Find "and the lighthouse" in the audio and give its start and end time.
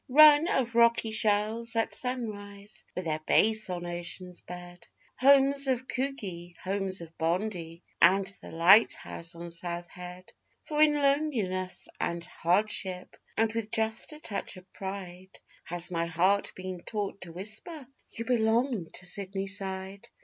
8.01-9.35